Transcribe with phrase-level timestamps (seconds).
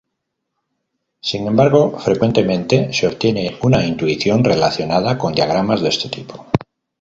[1.19, 6.47] Sin embargo, frecuentemente se obtiene una intuición relacionada con diagramas de este tipo.